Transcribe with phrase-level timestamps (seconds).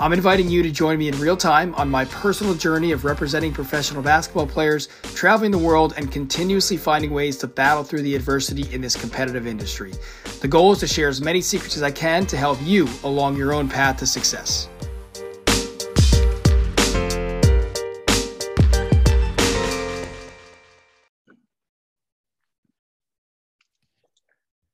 [0.00, 3.52] I'm inviting you to join me in real time on my personal journey of representing
[3.52, 8.72] professional basketball players, traveling the world, and continuously finding ways to battle through the adversity
[8.74, 9.92] in this competitive industry.
[10.40, 13.36] The goal is to share as many secrets as I can to help you along
[13.36, 14.68] your own path to success.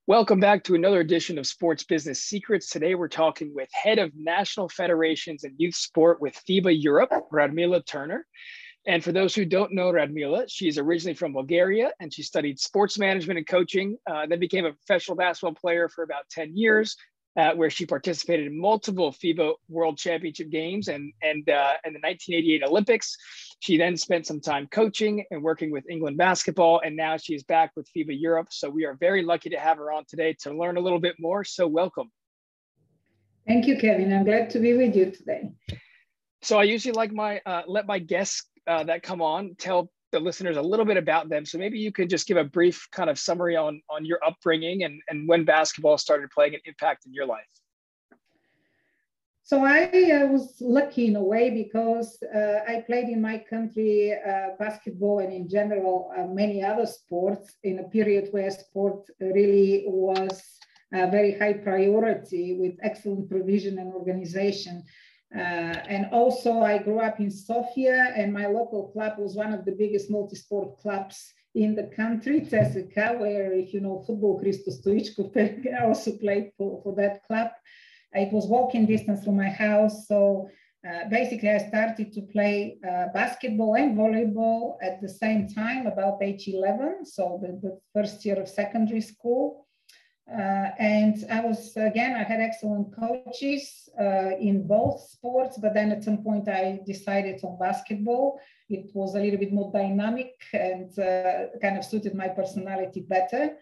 [0.09, 2.71] Welcome back to another edition of Sports Business Secrets.
[2.71, 7.85] Today we're talking with head of national federations and youth sport with FIBA Europe, Radmila
[7.85, 8.27] Turner.
[8.87, 12.99] And for those who don't know Radmila, she's originally from Bulgaria and she studied sports
[12.99, 16.97] management and coaching, uh, then became a professional basketball player for about 10 years,
[17.39, 22.01] uh, where she participated in multiple FIBA World Championship games and, and, uh, and the
[22.01, 23.17] 1988 Olympics.
[23.61, 27.45] She then spent some time coaching and working with England basketball, and now she is
[27.45, 28.49] back with FIBA Europe.
[28.51, 31.15] So we are very lucky to have her on today to learn a little bit
[31.21, 31.45] more.
[31.45, 32.11] So welcome.
[33.47, 34.13] Thank you, Kevin.
[34.13, 35.53] I'm glad to be with you today.
[36.43, 40.21] So I usually like my uh, let my guests uh, that come on tell the
[40.21, 41.45] listeners a little bit about them.
[41.45, 44.85] So maybe you could just give a brief kind of summary on on your upbringing
[44.85, 47.47] and and when basketball started playing an impact in your life.
[49.49, 54.13] So I uh, was lucky in a way because uh, I played in my country
[54.13, 59.85] uh, basketball and in general uh, many other sports in a period where sport really
[59.87, 60.43] was
[60.93, 64.85] a very high priority with excellent provision and organization.
[65.35, 65.39] Uh,
[65.95, 69.73] and also I grew up in Sofia and my local club was one of the
[69.73, 76.13] biggest multi-sport clubs in the country, CSKA, where if you know football, Hristo Stoichkov also
[76.17, 77.51] played for, for that club.
[78.13, 80.07] It was walking distance from my house.
[80.07, 80.49] So
[80.89, 86.23] uh, basically, I started to play uh, basketball and volleyball at the same time, about
[86.23, 89.68] age 11, so the, the first year of secondary school.
[90.31, 95.91] Uh, and I was, again, I had excellent coaches uh, in both sports, but then
[95.91, 98.39] at some point I decided on basketball.
[98.69, 103.57] It was a little bit more dynamic and uh, kind of suited my personality better.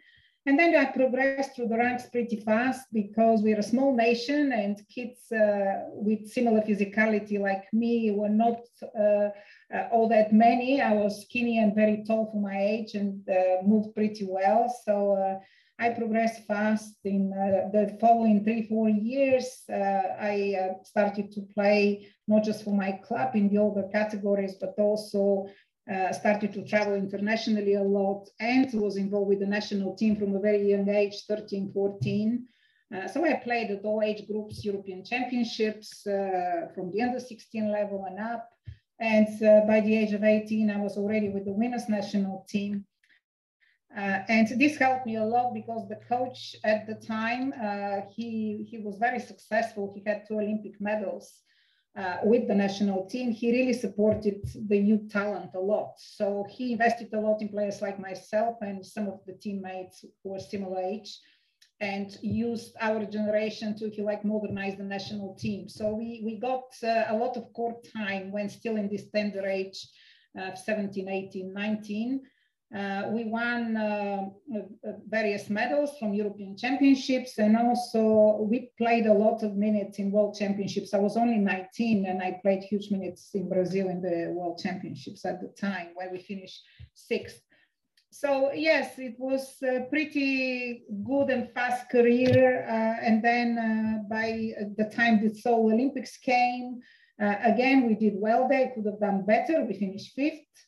[0.47, 4.81] And then I progressed through the ranks pretty fast because we're a small nation and
[4.89, 9.31] kids uh, with similar physicality like me were not uh,
[9.75, 10.81] uh, all that many.
[10.81, 13.25] I was skinny and very tall for my age and
[13.65, 14.73] moved pretty well.
[14.85, 15.41] So
[15.79, 16.97] I progressed fast.
[17.05, 22.93] In uh, the following three, four years, I started to play not just for my
[22.93, 25.49] club in the older categories, but also
[25.89, 30.35] uh, started to travel internationally a lot and was involved with the national team from
[30.35, 32.45] a very young age, 13, 14.
[32.93, 37.71] Uh, so I played at all age groups, European championships uh, from the under 16
[37.71, 38.49] level and up.
[38.99, 42.85] And uh, by the age of 18, I was already with the winners national team.
[43.97, 48.67] Uh, and this helped me a lot because the coach at the time, uh, he,
[48.71, 49.93] he was very successful.
[49.95, 51.41] He had two Olympic medals
[51.97, 55.95] uh, with the national team, he really supported the youth talent a lot.
[55.97, 60.31] So he invested a lot in players like myself and some of the teammates who
[60.31, 61.19] were similar age
[61.81, 65.69] and used our generation to, if you like, modernize the national team.
[65.69, 69.47] So we, we got uh, a lot of court time when still in this tender
[69.47, 69.89] age,
[70.39, 72.21] uh, 17, 18, 19.
[72.75, 79.13] Uh, we won uh, uh, various medals from European Championships, and also we played a
[79.13, 80.93] lot of minutes in World Championships.
[80.93, 85.25] I was only 19, and I played huge minutes in Brazil in the World Championships
[85.25, 86.61] at the time, where we finished
[86.95, 87.41] sixth.
[88.11, 92.67] So yes, it was a pretty good and fast career.
[92.69, 96.81] Uh, and then uh, by the time the Seoul Olympics came,
[97.23, 98.73] uh, again we did well there.
[98.75, 99.65] Could have done better.
[99.65, 100.66] We finished fifth.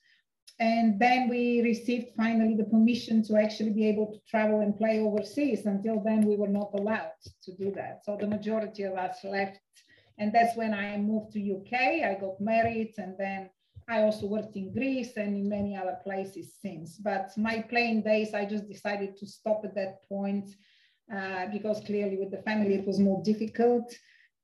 [0.60, 4.98] And then we received finally the permission to actually be able to travel and play
[4.98, 5.66] overseas.
[5.66, 7.12] Until then, we were not allowed
[7.44, 8.00] to do that.
[8.04, 9.60] So the majority of us left.
[10.18, 12.02] And that's when I moved to UK.
[12.04, 13.50] I got married and then
[13.88, 16.96] I also worked in Greece and in many other places since.
[16.96, 20.50] But my playing days, I just decided to stop at that point
[21.14, 23.94] uh, because clearly with the family it was more difficult.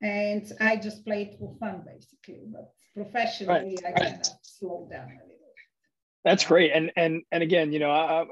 [0.00, 2.44] And I just played for fun basically.
[2.46, 3.96] But professionally, right.
[3.96, 5.33] I kind of slowed down a little.
[6.24, 8.24] That's great, and and and again, you know, I,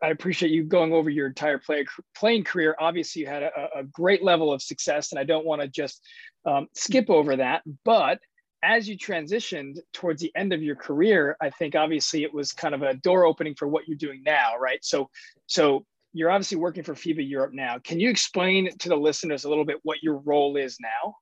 [0.00, 1.84] I appreciate you going over your entire play,
[2.14, 2.76] playing career.
[2.78, 6.00] Obviously, you had a, a great level of success, and I don't want to just
[6.46, 7.62] um, skip over that.
[7.84, 8.20] But
[8.62, 12.74] as you transitioned towards the end of your career, I think obviously it was kind
[12.74, 14.78] of a door opening for what you're doing now, right?
[14.84, 15.10] So,
[15.46, 17.78] so you're obviously working for FIBA Europe now.
[17.82, 21.16] Can you explain to the listeners a little bit what your role is now?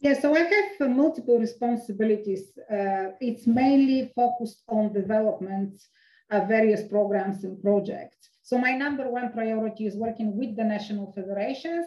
[0.00, 2.52] Yeah, so I have uh, multiple responsibilities.
[2.72, 5.78] Uh, it's mainly focused on development
[6.30, 8.16] of various programs and projects.
[8.42, 11.86] So my number one priority is working with the national federations.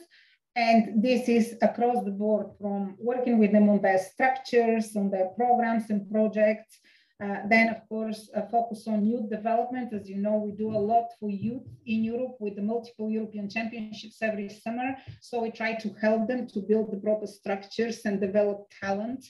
[0.56, 5.30] And this is across the board from working with them on their structures, on their
[5.36, 6.78] programs and projects,
[7.22, 9.94] uh, then, of course, uh, focus on youth development.
[9.94, 13.50] As you know, we do a lot for youth in Europe with the multiple European
[13.50, 14.96] championships every summer.
[15.22, 19.26] So we try to help them to build the proper structures and develop talent.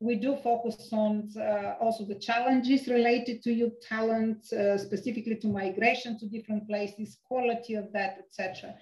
[0.00, 5.48] We do focus on uh, also the challenges related to youth talent, uh, specifically to
[5.48, 8.74] migration to different places, quality of that, etc.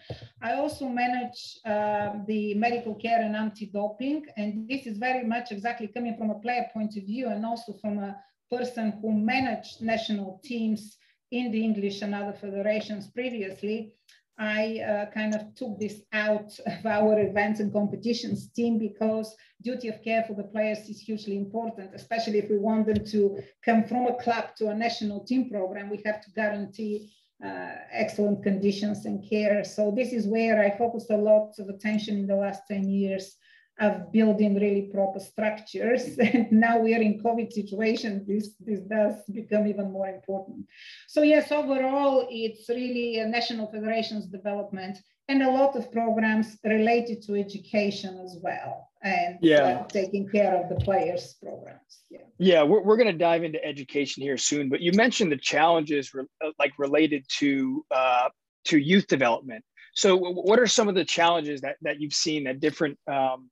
[0.43, 6.17] I also manage the medical care and anti-doping, and this is very much exactly coming
[6.17, 8.17] from a player point of view and also from a
[8.53, 10.99] person who managed national teams
[11.31, 13.95] in the English and other federations previously,
[14.39, 19.89] I uh, kind of took this out of our events and competitions team because duty
[19.89, 23.85] of care for the players is hugely important, especially if we want them to come
[23.85, 27.13] from a club to a national team program, we have to guarantee
[27.45, 29.65] uh, excellent conditions and care.
[29.65, 33.37] So this is where I focused a lot of attention in the last 10 years
[33.81, 36.19] of building really proper structures.
[36.19, 40.67] And now we are in COVID situation, this, this does become even more important.
[41.09, 44.99] So yes, overall, it's really a national federations development
[45.29, 49.63] and a lot of programs related to education as well and yeah.
[49.63, 52.03] Uh, taking care of the players programs.
[52.11, 55.37] Yeah, yeah we're, we're going to dive into education here soon, but you mentioned the
[55.37, 58.29] challenges re- uh, like related to uh,
[58.67, 59.65] to youth development.
[59.95, 63.51] So what are some of the challenges that, that you've seen that different um,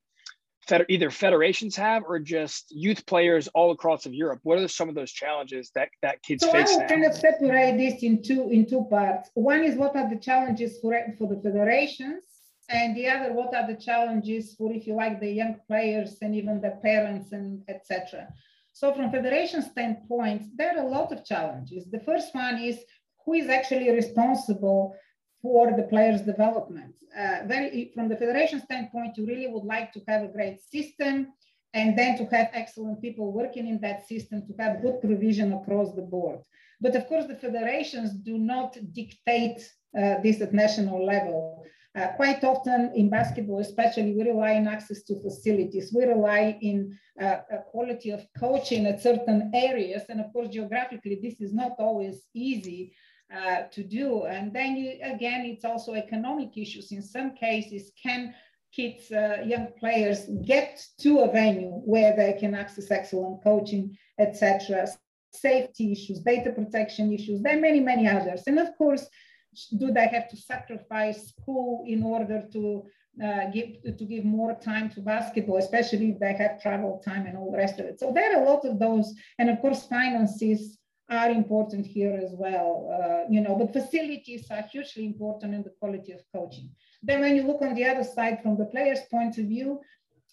[0.67, 4.41] fed, either federations have or just youth players all across of Europe?
[4.43, 6.69] What are some of those challenges that, that kids so face?
[6.69, 9.31] So I will kind of separate this in two in two parts.
[9.35, 12.25] One is what are the challenges for for the federations,
[12.69, 16.35] and the other what are the challenges for if you like the young players and
[16.35, 18.29] even the parents and etc.
[18.73, 21.91] So from federation standpoint, there are a lot of challenges.
[21.91, 22.79] The first one is
[23.25, 24.95] who is actually responsible
[25.43, 26.95] for the players' development.
[27.17, 31.33] Uh, very, from the federation standpoint, you really would like to have a great system
[31.75, 35.95] and then to have excellent people working in that system to have good provision across
[35.95, 36.41] the board.
[36.81, 39.61] But of course, the federations do not dictate
[39.97, 41.65] uh, this at national level.
[41.97, 45.93] Uh, quite often in basketball, especially, we rely on access to facilities.
[45.93, 47.39] We rely in uh,
[47.73, 50.03] quality of coaching at certain areas.
[50.09, 52.95] And of course, geographically, this is not always easy
[53.35, 54.25] uh, to do.
[54.25, 56.93] And then you, again, it's also economic issues.
[56.93, 58.35] In some cases, can
[58.73, 64.87] kids, uh, young players get to a venue where they can access excellent coaching, etc.
[65.33, 68.43] Safety issues, data protection issues, there are many, many others.
[68.47, 69.07] And of course,
[69.77, 72.85] do they have to sacrifice school in order to
[73.23, 77.37] uh, give to give more time to basketball, especially if they have travel time and
[77.37, 77.99] all the rest of it.
[77.99, 80.79] So there are a lot of those, and of course, finances
[81.11, 82.89] are important here as well.
[82.97, 86.71] Uh, you know, but facilities are hugely important in the quality of coaching.
[87.03, 89.81] Then when you look on the other side from the player's point of view,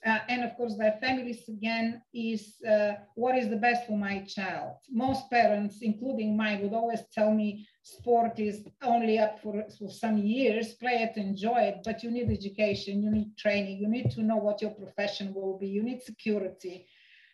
[0.05, 4.19] uh, and of course their families again, is uh, what is the best for my
[4.21, 4.75] child?
[4.91, 10.17] Most parents, including mine, would always tell me sport is only up for, for some
[10.17, 14.21] years, play it, enjoy it, but you need education, you need training, you need to
[14.21, 16.85] know what your profession will be, you need security.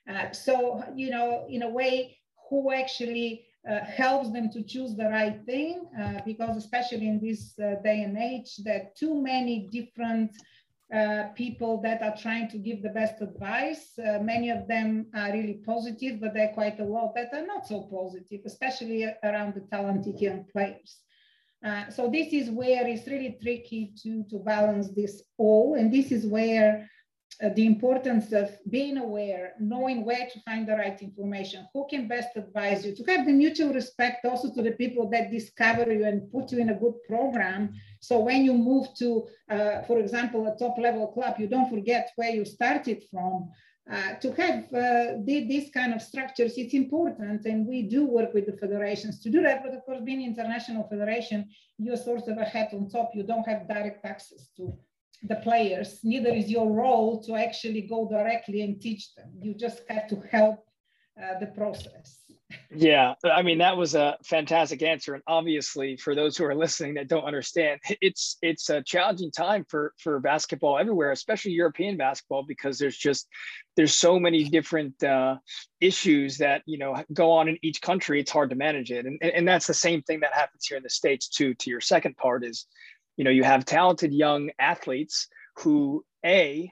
[0.09, 2.17] Uh, so, you know, in a way,
[2.49, 7.57] who actually uh, helps them to choose the right thing uh, because especially in this
[7.59, 10.31] uh, day and age there are too many different
[10.93, 13.97] uh, people that are trying to give the best advice.
[13.97, 17.45] Uh, many of them are really positive but there are quite a lot that are
[17.45, 20.97] not so positive especially around the talented young players.
[21.63, 25.75] Uh, so this is where it's really tricky to, to balance this all.
[25.75, 26.89] And this is where
[27.55, 32.29] the importance of being aware, knowing where to find the right information, who can best
[32.35, 36.31] advise you, to have the mutual respect also to the people that discover you and
[36.31, 37.73] put you in a good program.
[37.99, 42.11] So when you move to, uh, for example, a top level club, you don't forget
[42.15, 43.49] where you started from.
[43.91, 48.33] Uh, to have uh, the, these kind of structures, it's important, and we do work
[48.33, 49.61] with the federations to do that.
[49.61, 53.11] But of course, being international federation, you're sort of a head on top.
[53.13, 54.73] You don't have direct access to
[55.21, 59.31] the players, neither is your role to actually go directly and teach them.
[59.39, 60.65] You just have to help
[61.21, 62.23] uh, the process.
[62.75, 66.95] Yeah, I mean that was a fantastic answer, and obviously for those who are listening
[66.95, 72.43] that don't understand, it's it's a challenging time for for basketball everywhere, especially European basketball,
[72.47, 73.27] because there's just
[73.75, 75.37] there's so many different uh,
[75.81, 78.19] issues that you know go on in each country.
[78.19, 80.83] It's hard to manage it, and and that's the same thing that happens here in
[80.83, 81.53] the states too.
[81.53, 82.65] To your second part is
[83.17, 85.27] you know you have talented young athletes
[85.57, 86.71] who a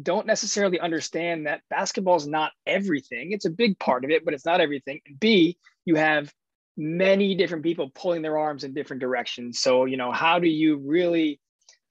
[0.00, 3.32] don't necessarily understand that basketball is not everything.
[3.32, 5.00] It's a big part of it, but it's not everything.
[5.06, 6.32] And B, you have
[6.76, 9.58] many different people pulling their arms in different directions.
[9.58, 11.40] So, you know, how do you really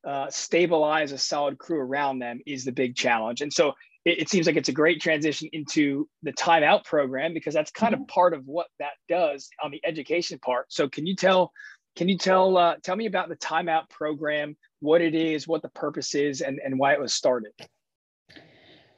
[0.08, 3.42] uh, stabilize a solid crew around them is the big challenge.
[3.42, 3.74] And so
[4.06, 7.94] it, it, seems like it's a great transition into the timeout program because that's kind
[7.94, 8.04] mm-hmm.
[8.04, 10.72] of part of what that does on the education part.
[10.72, 11.52] So can you tell,
[11.98, 15.70] can you tell, uh, tell me about the timeout program, what it is, what the
[15.70, 17.54] purpose is, and, and why it was started?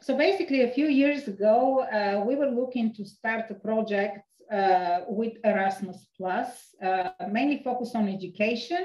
[0.01, 4.20] So basically, a few years ago, uh, we were looking to start a project
[4.51, 6.50] uh, with Erasmus Plus,
[6.84, 8.84] uh, mainly focused on education.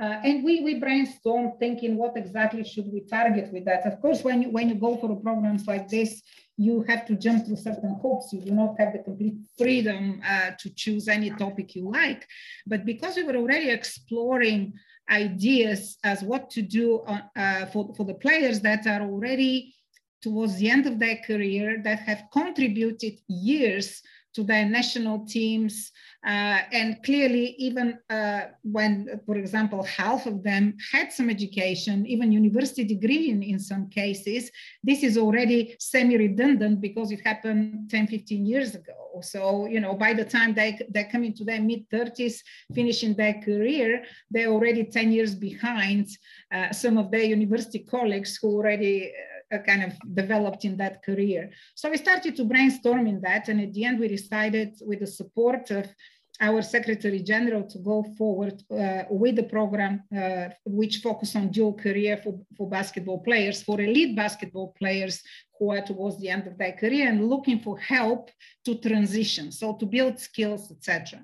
[0.00, 3.84] Uh, and we, we brainstormed thinking what exactly should we target with that.
[3.84, 6.22] Of course, when you, when you go for programs like this,
[6.60, 8.34] you have to jump through certain hoops.
[8.34, 12.26] You do not have the complete freedom uh, to choose any topic you like.
[12.66, 14.74] But because we were already exploring
[15.10, 19.74] ideas as what to do on, uh, for, for the players that are already
[20.20, 24.02] towards the end of their career that have contributed years
[24.34, 25.92] to their national teams.
[26.26, 32.30] Uh, and clearly, even uh, when, for example, half of them had some education, even
[32.30, 34.50] university degree in, in some cases,
[34.82, 39.20] this is already semi-redundant because it happened 10, 15 years ago.
[39.22, 42.40] So, you know, by the time they, they come into their mid-30s,
[42.74, 46.06] finishing their career, they're already 10 years behind
[46.52, 49.12] uh, some of their university colleagues who already
[49.58, 51.50] kind of developed in that career.
[51.74, 53.48] So we started to brainstorm in that.
[53.48, 55.86] And at the end, we decided with the support of
[56.40, 61.74] our Secretary General to go forward uh, with the program uh, which focus on dual
[61.74, 65.22] career for, for basketball players, for elite basketball players
[65.58, 68.30] who are towards the end of their career and looking for help
[68.64, 71.20] to transition, so to build skills, etc.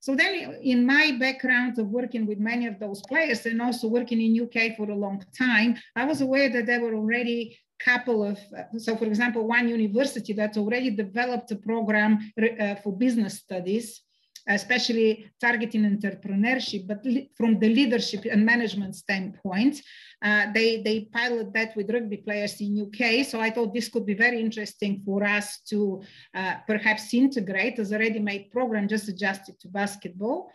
[0.00, 4.20] So then in my background of working with many of those players and also working
[4.20, 8.24] in UK for a long time, I was aware that there were already a couple
[8.24, 8.38] of,
[8.76, 14.02] so for example, one university that already developed a program uh, for business studies
[14.48, 17.04] especially targeting entrepreneurship, but
[17.36, 19.80] from the leadership and management standpoint.
[20.20, 23.24] Uh, they, they pilot that with rugby players in UK.
[23.24, 26.02] So I thought this could be very interesting for us to
[26.34, 30.50] uh, perhaps integrate as a ready-made program, just adjusted to basketball.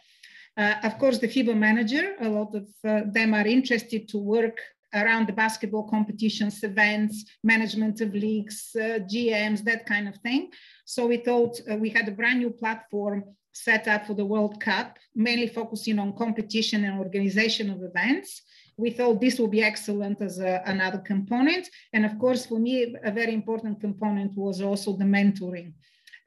[0.57, 4.59] Uh, of course, the FIBA manager, a lot of uh, them are interested to work
[4.93, 10.51] around the basketball competitions, events, management of leagues, uh, GMs, that kind of thing.
[10.85, 14.59] So we thought uh, we had a brand new platform set up for the World
[14.59, 18.41] Cup, mainly focusing on competition and organization of events.
[18.77, 21.69] We thought this would be excellent as a, another component.
[21.93, 25.73] And of course, for me, a very important component was also the mentoring.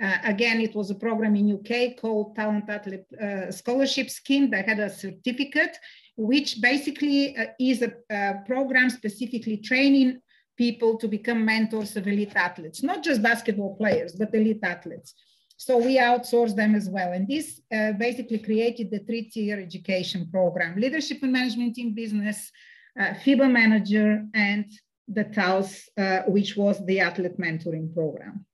[0.01, 4.69] Uh, again, it was a program in UK called Talent Athlete uh, Scholarship Scheme that
[4.69, 5.77] had a certificate,
[6.17, 10.21] which basically uh, is a program specifically training
[10.57, 15.15] people to become mentors of elite athletes, not just basketball players, but elite athletes.
[15.57, 17.13] So we outsourced them as well.
[17.13, 22.51] And this uh, basically created the three-tier education program, leadership and management in business,
[22.99, 24.67] uh, FIBA manager, and
[25.09, 28.46] the TALS, uh, which was the athlete mentoring program.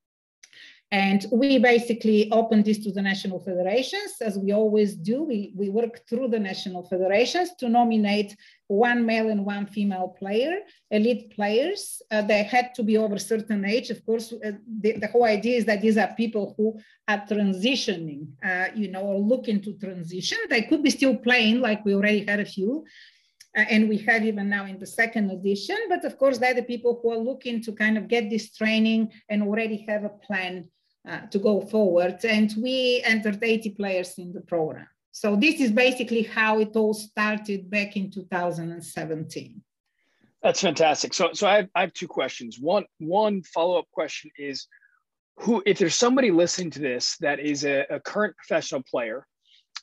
[0.92, 5.22] And we basically opened this to the national federations, as we always do.
[5.22, 10.58] We, we work through the national federations to nominate one male and one female player,
[10.90, 12.02] elite players.
[12.10, 13.88] Uh, they had to be over a certain age.
[13.88, 18.26] Of course, uh, the, the, whole idea is that these are people who are transitioning,
[18.44, 20.36] uh, you know, or looking to transition.
[20.50, 22.84] They could be still playing, like we already had a few,
[23.56, 25.78] uh, and we have even now in the second edition.
[25.88, 29.10] But of course, they're the people who are looking to kind of get this training
[29.30, 30.68] and already have a plan
[31.08, 32.24] uh, to go forward.
[32.24, 34.86] And we entered 80 players in the program.
[35.10, 39.62] So this is basically how it all started back in 2017.
[40.42, 41.14] That's fantastic.
[41.14, 42.58] So, so I have, I have two questions.
[42.58, 44.66] One, one follow-up question is,
[45.36, 49.26] who, if there's somebody listening to this that is a, a current professional player,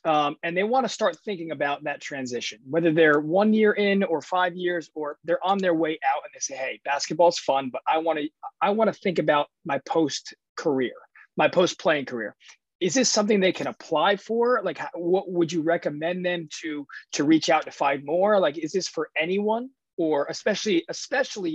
[0.04, 4.02] um, and they want to start thinking about that transition, whether they're one year in
[4.02, 7.68] or five years, or they're on their way out, and they say, "Hey, basketball's fun,
[7.70, 8.28] but I want to,
[8.62, 10.94] I want to think about my post career."
[11.40, 12.36] My post playing career.
[12.80, 14.60] Is this something they can apply for?
[14.62, 18.32] Like what would you recommend them to to reach out to find more?
[18.46, 19.64] Like is this for anyone?
[20.04, 21.54] Or especially especially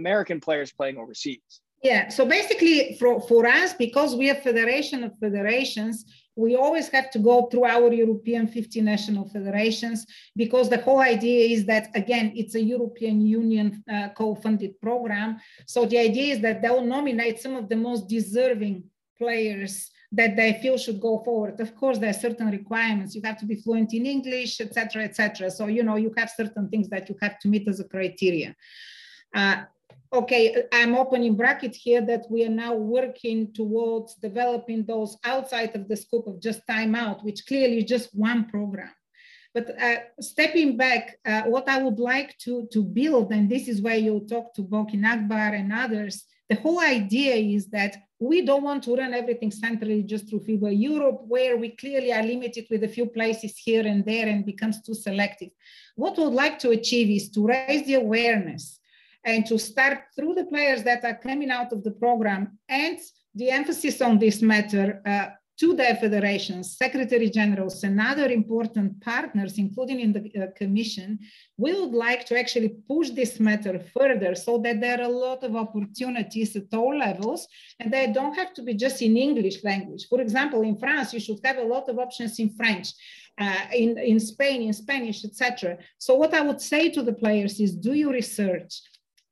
[0.00, 1.48] american players playing overseas?
[1.90, 5.96] Yeah so basically for, for us because we are federation of federations
[6.40, 10.06] we always have to go through our European 50 national federations
[10.36, 15.38] because the whole idea is that, again, it's a European Union uh, co-funded program.
[15.66, 18.84] So the idea is that they'll nominate some of the most deserving
[19.20, 21.60] players that they feel should go forward.
[21.60, 23.14] Of course, there are certain requirements.
[23.14, 25.50] You have to be fluent in English, etc., etc.
[25.50, 28.56] So you know you have certain things that you have to meet as a criteria.
[29.34, 29.58] Uh,
[30.12, 35.86] okay, I'm opening bracket here that we are now working towards developing those outside of
[35.88, 38.90] the scope of just timeout, which clearly is just one program.
[39.54, 43.82] But uh, stepping back, uh, what I would like to, to build, and this is
[43.82, 48.64] where you talk to Boki Akbar and others, the whole idea is that we don't
[48.64, 52.82] want to run everything centrally just through FIBA Europe, where we clearly are limited with
[52.82, 55.50] a few places here and there and becomes too selective.
[55.94, 58.80] What we'd like to achieve is to raise the awareness
[59.24, 62.98] and to start through the players that are coming out of the program and
[63.36, 65.26] the emphasis on this matter uh,
[65.60, 71.18] to their federations, secretary generals, and other important partners, including in the uh, commission,
[71.58, 75.44] we would like to actually push this matter further so that there are a lot
[75.44, 77.46] of opportunities at all levels,
[77.78, 80.06] and they don't have to be just in English language.
[80.08, 82.88] For example, in France, you should have a lot of options in French.
[83.38, 85.78] Uh, in, in Spain, in Spanish, etc.
[85.96, 88.82] So what I would say to the players is do your research.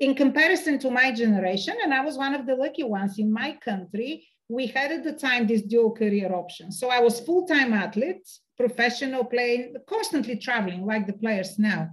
[0.00, 3.58] In comparison to my generation, and I was one of the lucky ones in my
[3.62, 6.72] country, we had at the time this dual career option.
[6.72, 8.26] So I was full-time athlete,
[8.56, 11.90] professional playing, constantly traveling like the players now.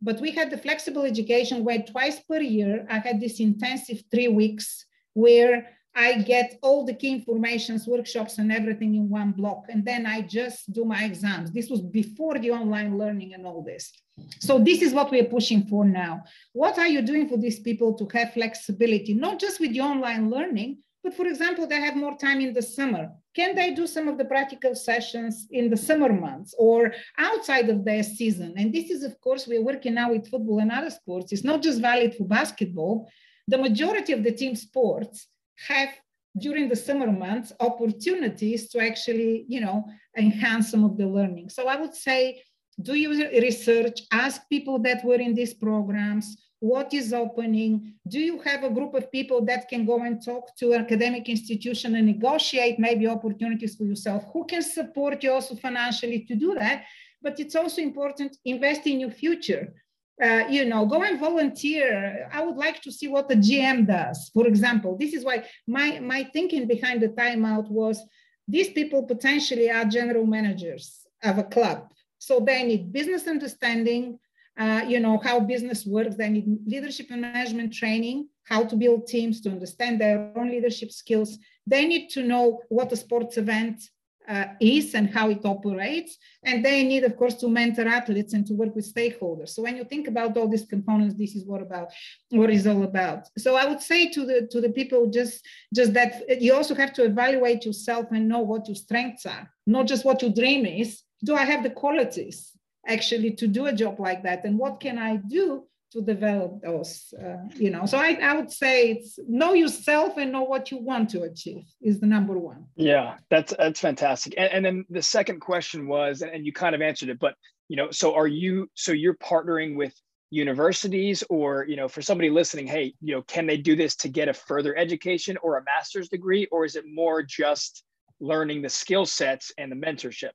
[0.00, 4.28] But we had the flexible education where twice per year I had this intensive three
[4.28, 9.64] weeks where I get all the key informations, workshops, and everything in one block.
[9.68, 11.50] And then I just do my exams.
[11.50, 13.92] This was before the online learning and all this.
[14.38, 16.22] So this is what we are pushing for now.
[16.52, 20.30] What are you doing for these people to have flexibility, not just with the online
[20.30, 23.10] learning, but for example, they have more time in the summer.
[23.34, 27.84] Can they do some of the practical sessions in the summer months or outside of
[27.84, 28.54] their season?
[28.56, 31.32] And this is, of course, we're working now with football and other sports.
[31.32, 33.08] It's not just valid for basketball.
[33.46, 35.28] The majority of the team sports
[35.68, 35.90] have
[36.38, 39.84] during the summer months opportunities to actually, you know,
[40.16, 41.48] enhance some of the learning.
[41.48, 42.42] So I would say
[42.80, 47.94] do your research, ask people that were in these programs, what is opening?
[48.08, 51.28] Do you have a group of people that can go and talk to an academic
[51.28, 54.24] institution and negotiate maybe opportunities for yourself?
[54.32, 56.84] Who can support you also financially to do that?
[57.22, 59.74] But it's also important invest in your future.
[60.20, 62.28] Uh, you know go and volunteer.
[62.32, 64.96] I would like to see what the gm does for example.
[64.98, 68.02] This is why my my thinking behind the timeout was
[68.48, 71.88] these people potentially are general managers of a club
[72.18, 74.18] so they need business understanding
[74.58, 76.16] uh, you know, how business works.
[76.16, 80.90] They need leadership and management training, how to build teams to understand their own leadership
[80.90, 81.38] skills.
[81.66, 83.88] They need to know what a sports event
[84.28, 86.18] uh, is and how it operates.
[86.42, 89.50] And they need, of course, to mentor athletes and to work with stakeholders.
[89.50, 91.92] So when you think about all these components, this is what about
[92.30, 93.28] what is all about.
[93.38, 96.92] So I would say to the to the people just just that you also have
[96.94, 101.02] to evaluate yourself and know what your strengths are, not just what your dream is.
[101.24, 102.58] Do I have the qualities?
[102.88, 104.44] actually to do a job like that?
[104.44, 107.86] And what can i do to develop those uh, you know?
[107.86, 111.64] So I, I would say it's know yourself and know what you want to achieve
[111.80, 112.64] is the number one.
[112.76, 114.34] Yeah that's that's fantastic.
[114.36, 117.34] And, and then the second question was and you kind of answered it but
[117.68, 119.94] you know so are you so you're partnering with
[120.30, 124.10] universities or you know for somebody listening hey you know can they do this to
[124.10, 126.46] get a further education or a master's degree?
[126.52, 127.82] Or is it more just
[128.20, 130.32] learning the skill sets and the mentorship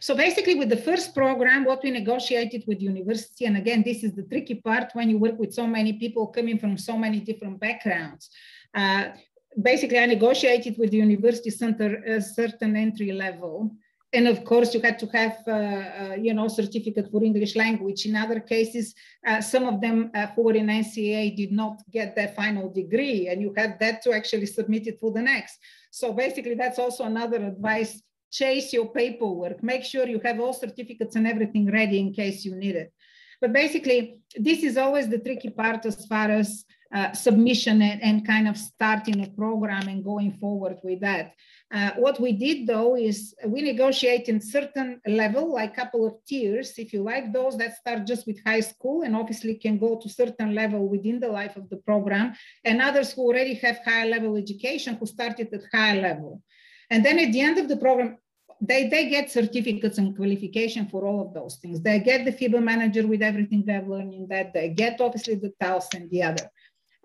[0.00, 4.14] so basically with the first program, what we negotiated with university, and again, this is
[4.14, 7.58] the tricky part when you work with so many people coming from so many different
[7.60, 8.30] backgrounds.
[8.74, 9.08] Uh,
[9.60, 13.70] basically, I negotiated with the university center a certain entry level.
[14.12, 18.06] And of course, you had to have, uh, uh, you know, certificate for English language.
[18.06, 18.94] In other cases,
[19.26, 23.28] uh, some of them uh, who were in NCAA did not get their final degree,
[23.28, 25.58] and you had that to actually submit it for the next.
[25.90, 31.16] So basically, that's also another advice chase your paperwork, make sure you have all certificates
[31.16, 32.92] and everything ready in case you need it.
[33.40, 38.26] But basically, this is always the tricky part as far as uh, submission and, and,
[38.26, 41.34] kind of starting a program and going forward with that.
[41.70, 46.72] Uh, what we did though is we negotiate in certain level, like couple of tiers,
[46.78, 50.08] if you like, those that start just with high school and obviously can go to
[50.08, 54.36] certain level within the life of the program, and others who already have higher level
[54.36, 56.42] education who started at higher level.
[56.90, 58.18] And then at the end of the program,
[58.60, 61.80] they, they get certificates and qualification for all of those things.
[61.80, 64.52] They get the FIBA manager with everything they've learned in that.
[64.52, 66.50] They get obviously the TALS and the other.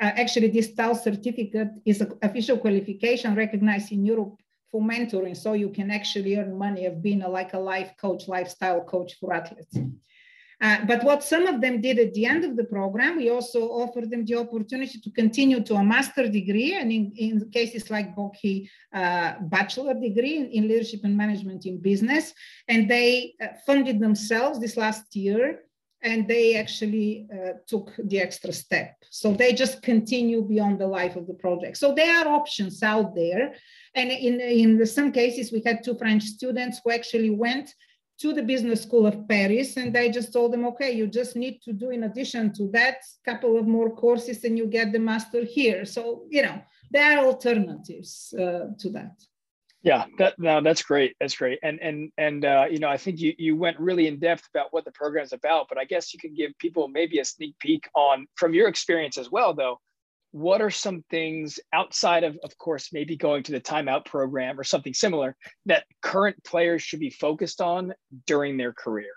[0.01, 4.35] Uh, actually, this TALS certificate is an official qualification recognized in Europe
[4.71, 5.37] for mentoring.
[5.37, 9.13] So you can actually earn money of being a, like a life coach, lifestyle coach
[9.19, 9.77] for athletes.
[10.63, 13.63] Uh, but what some of them did at the end of the program, we also
[13.67, 18.15] offered them the opportunity to continue to a master degree, and in, in cases like
[18.15, 22.33] Boki, uh, bachelor degree in, in, leadership and management in business.
[22.69, 25.59] And they uh, funded themselves this last year
[26.01, 28.95] and they actually uh, took the extra step.
[29.09, 31.77] So they just continue beyond the life of the project.
[31.77, 33.53] So there are options out there.
[33.95, 37.73] And in, in some cases, we had two French students who actually went
[38.19, 41.61] to the business school of Paris and they just told them, okay, you just need
[41.63, 45.43] to do in addition to that couple of more courses and you get the master
[45.43, 45.85] here.
[45.85, 49.15] So, you know, there are alternatives uh, to that.
[49.81, 51.13] Yeah, that no, that's great.
[51.19, 51.59] That's great.
[51.61, 54.67] And and and uh, you know, I think you you went really in depth about
[54.71, 55.67] what the program is about.
[55.67, 59.17] But I guess you can give people maybe a sneak peek on from your experience
[59.17, 59.81] as well, though.
[60.33, 64.63] What are some things outside of, of course, maybe going to the timeout program or
[64.63, 65.35] something similar
[65.67, 67.93] that current players should be focused on
[68.25, 69.13] during their career?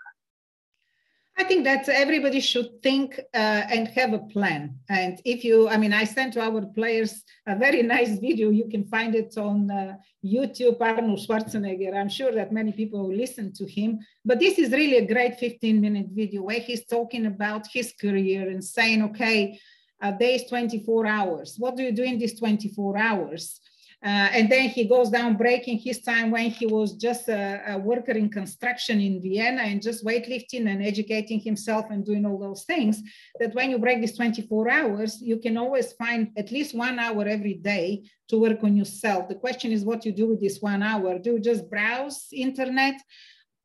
[1.39, 4.75] I think that everybody should think uh, and have a plan.
[4.89, 8.49] And if you, I mean, I sent to our players a very nice video.
[8.49, 11.95] You can find it on uh, YouTube, Arnold Schwarzenegger.
[11.95, 13.99] I'm sure that many people listen to him.
[14.25, 18.49] But this is really a great 15 minute video where he's talking about his career
[18.49, 19.59] and saying, okay,
[20.01, 21.55] a day is 24 hours.
[21.57, 23.59] What do you do in these 24 hours?
[24.03, 27.77] Uh, and then he goes down breaking his time when he was just a, a,
[27.79, 32.63] worker in construction in Vienna and just weightlifting and educating himself and doing all those
[32.65, 33.01] things.
[33.39, 37.27] That when you break these 24 hours, you can always find at least one hour
[37.27, 39.29] every day to work on yourself.
[39.29, 41.17] The question is what you do with this one hour.
[41.17, 43.01] Do you just browse internet?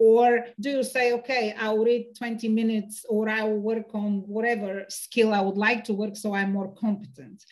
[0.02, 5.32] Or do you say, okay, I'll read 20 minutes or I'll work on whatever skill
[5.32, 7.44] I would like to work so I'm more competent?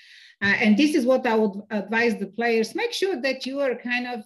[0.42, 2.74] Uh, and this is what I would advise the players.
[2.74, 4.24] Make sure that you are kind of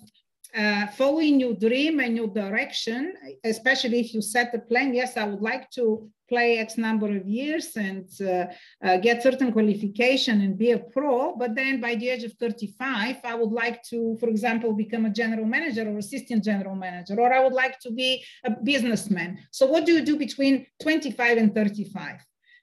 [0.56, 3.12] uh, following your dream and your direction,
[3.44, 4.94] especially if you set a plan.
[4.94, 8.46] Yes, I would like to play X number of years and uh,
[8.86, 11.36] uh, get certain qualification and be a pro.
[11.42, 15.16] But then by the age of 35, I would like to, for example, become a
[15.22, 19.30] general manager or assistant general manager, or I would like to be a businessman.
[19.58, 22.20] So what do you do between 25 and 35?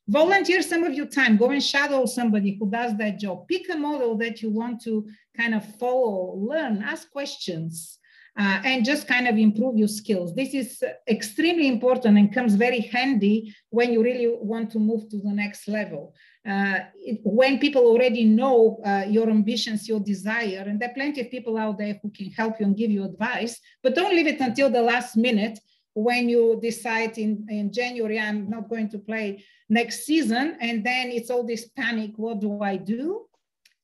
[0.07, 3.77] volunteer some of your time go and shadow somebody who does that job pick a
[3.77, 4.93] model that you want to
[5.37, 7.99] kind of follow learn ask questions
[8.37, 12.79] uh, and just kind of improve your skills this is extremely important and comes very
[12.79, 16.13] handy when you really want to move to the next level
[16.47, 21.21] uh, it, when people already know uh, your ambitions your desire and there are plenty
[21.21, 24.27] of people out there who can help you and give you advice but don't leave
[24.27, 25.59] it until the last minute
[25.93, 31.09] when you decide in, in January, I'm not going to play next season, and then
[31.09, 33.25] it's all this panic, what do I do?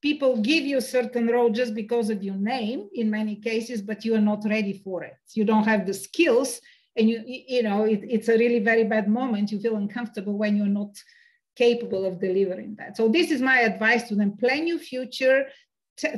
[0.01, 4.05] People give you a certain role just because of your name in many cases, but
[4.05, 5.17] you are not ready for it.
[5.33, 6.61] You don't have the skills,
[6.95, 9.51] and you, you know, it, it's a really very bad moment.
[9.51, 10.95] You feel uncomfortable when you're not
[11.55, 12.95] capable of delivering that.
[12.95, 15.45] So this is my advice to them, plan your future,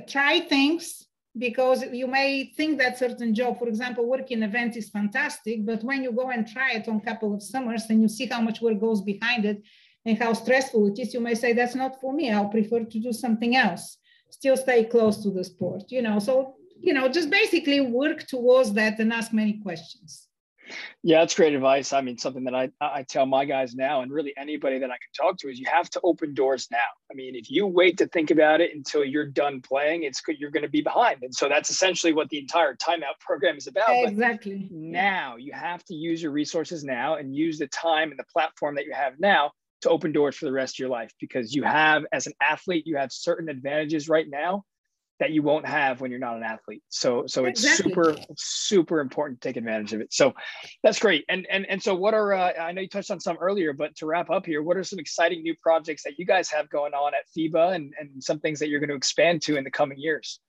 [0.08, 1.06] try things,
[1.38, 6.04] because you may think that certain job, for example, working event is fantastic, but when
[6.04, 8.62] you go and try it on a couple of summers and you see how much
[8.62, 9.64] work goes behind it
[10.06, 12.32] and how stressful it is, you may say, that's not for me.
[12.32, 13.98] I'll prefer to do something else.
[14.30, 16.20] Still stay close to the sport, you know.
[16.20, 20.30] So, you know, just basically work towards that and ask many questions.
[21.02, 21.94] Yeah, that's great advice.
[21.94, 24.98] I mean, something that I, I tell my guys now, and really anybody that I
[24.98, 26.78] can talk to, is you have to open doors now.
[27.12, 30.52] I mean, if you wait to think about it until you're done playing, it's you're
[30.52, 31.24] going to be behind.
[31.24, 33.90] And so that's essentially what the entire timeout program is about.
[33.90, 34.68] Exactly.
[34.70, 38.26] But now you have to use your resources now and use the time and the
[38.26, 41.56] platform that you have now to open doors for the rest of your life because
[41.56, 44.66] you have, as an athlete, you have certain advantages right now
[45.20, 46.82] that you won't have when you're not an athlete.
[46.90, 47.92] So so it's exactly.
[47.92, 50.14] super super important to take advantage of it.
[50.14, 50.34] So
[50.82, 51.26] that's great.
[51.28, 53.96] And and and so what are uh, I know you touched on some earlier, but
[53.98, 56.94] to wrap up here, what are some exciting new projects that you guys have going
[56.94, 59.72] on at FIBA and and some things that you're going to expand to in the
[59.72, 60.40] coming years?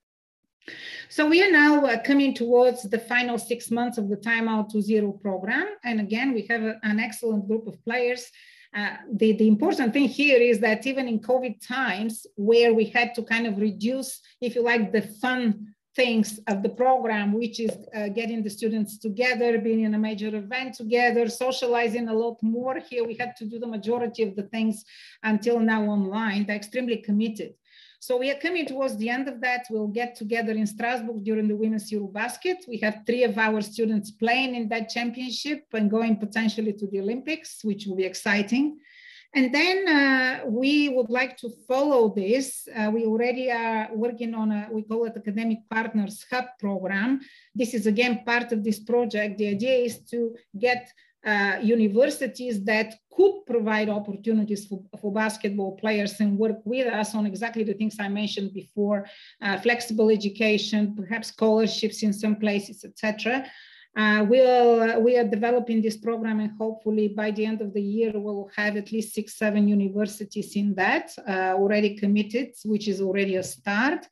[1.08, 4.82] So we are now uh, coming towards the final six months of the Timeout to
[4.82, 5.66] Zero program.
[5.84, 8.30] And again, we have a, an excellent group of players
[8.74, 13.14] uh, the, the important thing here is that even in COVID times, where we had
[13.14, 17.76] to kind of reduce, if you like, the fun things of the program, which is
[17.94, 22.78] uh, getting the students together, being in a major event together, socializing a lot more.
[22.78, 24.84] Here we had to do the majority of the things
[25.24, 26.46] until now online.
[26.46, 27.54] They're extremely committed.
[28.02, 29.66] So we are coming towards the end of that.
[29.68, 32.66] We'll get together in Strasbourg during the Women's Eurobasket.
[32.66, 37.00] We have three of our students playing in that championship and going potentially to the
[37.00, 38.78] Olympics, which will be exciting.
[39.34, 42.66] And then uh, we would like to follow this.
[42.74, 47.20] Uh, we already are working on a, we call it Academic Partners Hub program.
[47.54, 49.36] This is again part of this project.
[49.36, 50.90] The idea is to get
[51.24, 57.26] uh, universities that could provide opportunities for, for basketball players and work with us on
[57.26, 59.06] exactly the things I mentioned before,
[59.42, 63.44] uh, flexible education, perhaps scholarships in some places, etc.
[63.96, 67.82] Uh, we'll, uh, we are developing this program and hopefully by the end of the
[67.82, 73.00] year, we'll have at least six, seven universities in that uh, already committed, which is
[73.00, 74.06] already a start.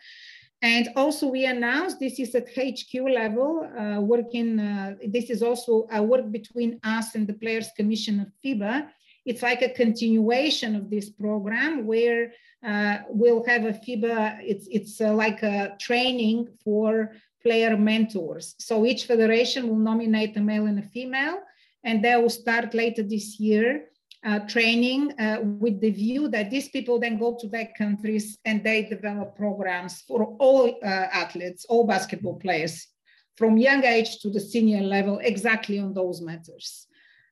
[0.60, 5.86] And also we announced this is at HQ level, uh, working, uh, this is also
[5.92, 8.88] a work between us and the Players Commission of FIBA.
[9.24, 12.32] It's like a continuation of this program where
[12.64, 18.56] uh, we'll have a FIBA, it's, it's uh, like a training for player mentors.
[18.58, 21.40] So each federation will nominate a male and a female,
[21.84, 23.84] and they will start later this year
[24.24, 28.64] uh, training uh, with the view that these people then go to their countries and
[28.64, 32.88] they develop programs for all uh, athletes, all basketball players,
[33.36, 36.86] from young age to the senior level, exactly on those matters.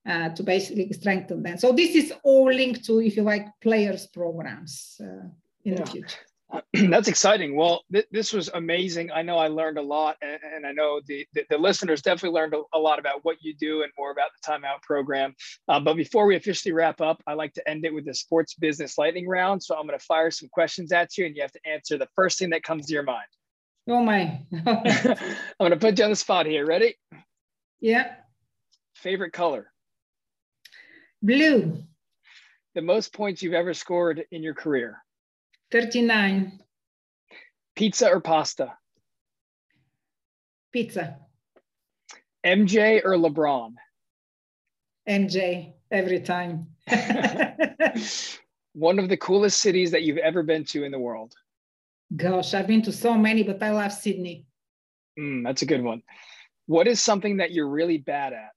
[0.08, 1.58] Uh, to basically strengthen them.
[1.58, 5.26] So this is all linked to, if you like, players programs uh,
[5.64, 5.80] in yeah.
[5.80, 6.20] the future.
[6.72, 7.56] That's exciting.
[7.56, 9.10] Well, th- this was amazing.
[9.10, 12.38] I know I learned a lot, and, and I know the, the, the, listeners definitely
[12.38, 15.34] learned a, a, lot about what you do and more about the timeout program.
[15.68, 18.54] Uh, but before we officially wrap up, I like to end it with the sports
[18.54, 19.62] business lightning round.
[19.62, 22.08] So I'm going to fire some questions at you, and you have to answer the
[22.14, 23.26] first thing that comes to your mind.
[23.88, 24.40] Oh my!
[24.52, 25.26] I'm
[25.58, 26.66] going to put you on the spot here.
[26.66, 26.96] Ready?
[27.80, 28.14] Yeah.
[28.94, 29.72] Favorite color?
[31.22, 31.82] Blue.
[32.74, 35.02] The most points you've ever scored in your career?
[35.70, 36.60] 39.
[37.74, 38.72] Pizza or pasta?
[40.72, 41.18] Pizza.
[42.44, 43.74] MJ or LeBron?
[45.08, 46.68] MJ, every time.
[48.72, 51.34] One of the coolest cities that you've ever been to in the world?
[52.14, 54.46] Gosh, I've been to so many, but I love Sydney.
[55.18, 56.02] Mm, that's a good one.
[56.66, 58.50] What is something that you're really bad at?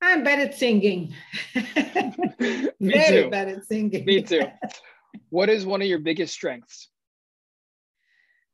[0.00, 1.14] I'm bad at singing.
[1.54, 3.30] Me Very too.
[3.30, 4.04] bad at singing.
[4.04, 4.42] Me too.
[5.30, 6.88] What is one of your biggest strengths?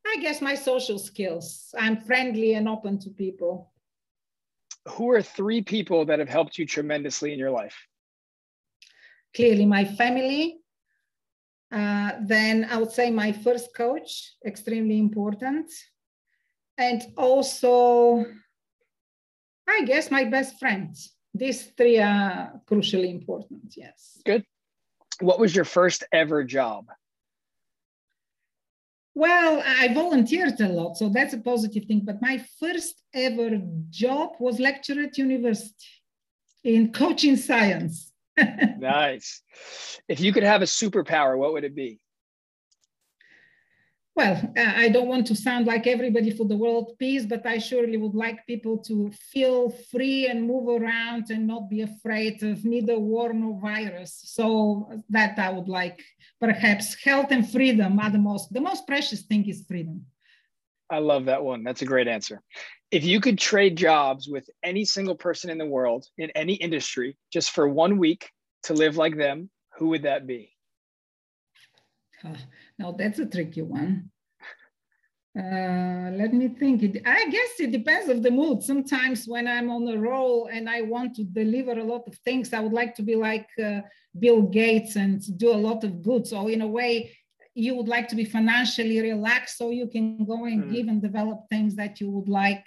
[0.06, 1.74] I guess my social skills.
[1.78, 3.72] I'm friendly and open to people.
[4.88, 7.76] Who are three people that have helped you tremendously in your life?
[9.34, 10.58] Clearly, my family.
[11.70, 15.70] Uh, then I would say my first coach, extremely important.
[16.76, 18.26] And also,
[19.68, 21.14] I guess my best friends.
[21.32, 24.20] These three are crucially important, yes.
[24.26, 24.44] Good
[25.22, 26.86] what was your first ever job?
[29.14, 32.00] Well, I volunteered a lot, so that's a positive thing.
[32.04, 35.74] But my first ever job was lecturer at university
[36.64, 38.12] in coaching science.
[38.78, 39.42] nice.
[40.08, 42.00] If you could have a superpower, what would it be?
[44.14, 47.58] Well, uh, I don't want to sound like everybody for the world peace, but I
[47.58, 52.64] surely would like people to feel free and move around and not be afraid of
[52.64, 54.20] neither war nor virus.
[54.24, 56.02] So that I would like,
[56.40, 60.04] perhaps health and freedom are the most, the most precious thing is freedom.
[60.90, 61.64] I love that one.
[61.64, 62.42] That's a great answer.
[62.90, 67.16] If you could trade jobs with any single person in the world in any industry
[67.32, 68.28] just for one week
[68.64, 69.48] to live like them,
[69.78, 70.51] who would that be?
[72.78, 74.10] Now that's a tricky one.
[75.38, 76.82] Uh, let me think.
[76.82, 78.62] It, I guess it depends of the mood.
[78.62, 82.52] Sometimes when I'm on a roll and I want to deliver a lot of things,
[82.52, 83.80] I would like to be like uh,
[84.18, 86.26] Bill Gates and do a lot of good.
[86.26, 87.16] So in a way,
[87.54, 90.72] you would like to be financially relaxed so you can go and mm.
[90.72, 92.64] give and develop things that you would like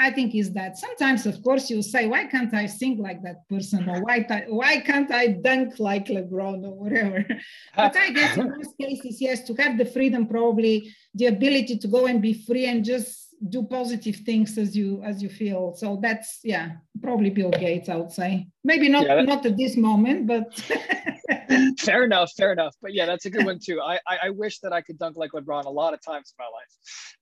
[0.00, 3.46] I think is that sometimes, of course, you say, why can't I sing like that
[3.50, 3.86] person?
[3.86, 7.22] Or why, why can't I dunk like LeBron or whatever?
[7.76, 11.86] but I guess in most cases, yes, to have the freedom, probably the ability to
[11.86, 15.74] go and be free and just do positive things as you as you feel.
[15.76, 18.46] So that's yeah, probably Bill Gates, I would say.
[18.64, 20.44] Maybe not yeah, not at this moment, but
[21.78, 22.74] fair enough, fair enough.
[22.80, 23.80] But yeah, that's a good one too.
[23.80, 26.44] I, I, I wish that I could dunk like LeBron a lot of times in
[26.44, 26.70] my life.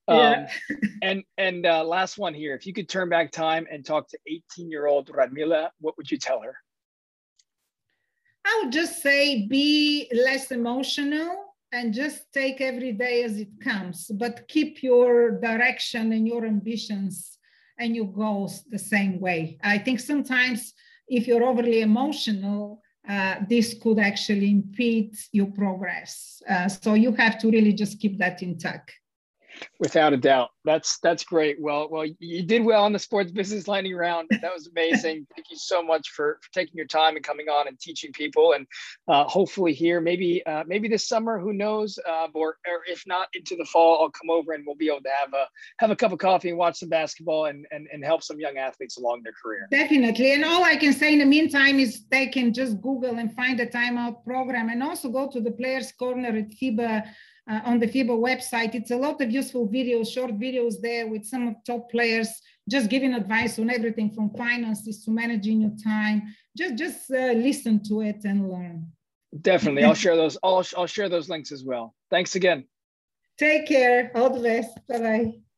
[0.07, 0.89] Um, yeah.
[1.03, 2.55] and and uh, last one here.
[2.55, 6.09] If you could turn back time and talk to 18 year old Radmila, what would
[6.09, 6.55] you tell her?
[8.45, 14.09] I would just say be less emotional and just take every day as it comes,
[14.15, 17.37] but keep your direction and your ambitions
[17.77, 19.57] and your goals the same way.
[19.63, 20.73] I think sometimes
[21.07, 26.41] if you're overly emotional, uh, this could actually impede your progress.
[26.47, 28.98] Uh, so you have to really just keep that intact.
[29.79, 31.57] Without a doubt, that's that's great.
[31.59, 34.27] Well, well, you did well on the sports business lightning round.
[34.41, 35.25] That was amazing.
[35.35, 38.53] Thank you so much for, for taking your time and coming on and teaching people.
[38.53, 38.67] And
[39.07, 41.97] uh, hopefully here, maybe uh, maybe this summer, who knows?
[42.07, 45.01] Uh, or, or if not into the fall, I'll come over and we'll be able
[45.01, 45.47] to have a
[45.79, 48.57] have a cup of coffee and watch some basketball and and, and help some young
[48.57, 49.67] athletes along their career.
[49.71, 50.33] Definitely.
[50.33, 53.59] And all I can say in the meantime is they can just Google and find
[53.59, 57.07] the timeout program, and also go to the Players Corner at FIBA
[57.49, 58.75] uh, on the FIBA website.
[58.75, 62.29] It's a lot of useful videos, short videos there with some of top players,
[62.69, 66.21] just giving advice on everything from finances to managing your time.
[66.55, 68.87] Just just uh, listen to it and learn.
[69.41, 70.37] Definitely, I'll share those.
[70.43, 71.95] I'll I'll share those links as well.
[72.09, 72.65] Thanks again.
[73.37, 74.11] Take care.
[74.15, 74.77] All the best.
[74.87, 75.48] Bye bye.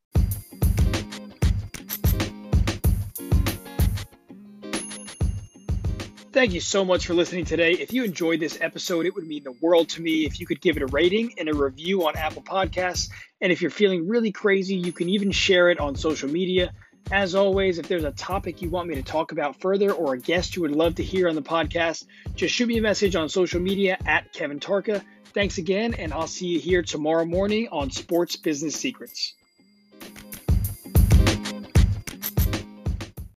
[6.32, 7.72] Thank you so much for listening today.
[7.72, 10.62] If you enjoyed this episode, it would mean the world to me if you could
[10.62, 13.10] give it a rating and a review on Apple Podcasts.
[13.42, 16.72] And if you're feeling really crazy, you can even share it on social media.
[17.10, 20.18] As always, if there's a topic you want me to talk about further or a
[20.18, 23.28] guest you would love to hear on the podcast, just shoot me a message on
[23.28, 25.04] social media at Kevin Tarka.
[25.34, 29.34] Thanks again, and I'll see you here tomorrow morning on Sports Business Secrets.